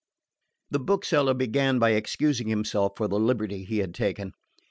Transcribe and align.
The 0.71 0.79
bookseller 0.79 1.35
began 1.35 1.77
by 1.77 1.91
excusing 1.91 2.47
himself 2.47 2.93
for 2.97 3.07
the 3.07 3.19
liberty 3.19 3.65
he 3.65 3.77
had 3.77 3.93
taken. 3.93 4.33